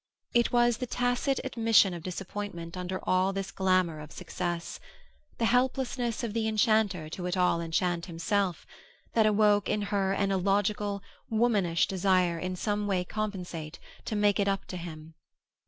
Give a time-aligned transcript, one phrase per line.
[0.33, 4.79] It was the tacit admission of disappointment under all this glamour of success
[5.37, 8.65] the helplessness of the enchanter to at all enchant himself
[9.13, 14.39] that awoke in her an illogical, womanish desire to in some way compensate, to make
[14.39, 15.13] it up to him.